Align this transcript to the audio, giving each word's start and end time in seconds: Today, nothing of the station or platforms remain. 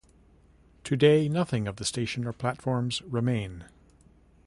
Today, 0.83 1.29
nothing 1.29 1.67
of 1.67 1.75
the 1.75 1.85
station 1.85 2.25
or 2.25 2.33
platforms 2.33 3.03
remain. 3.03 3.65